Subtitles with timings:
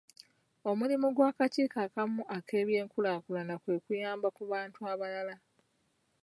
[0.69, 5.35] Omulimu gw'akakiiko ak'awamu ak'ebyenkulaakulana kwe kuyamba ku bantu abalala.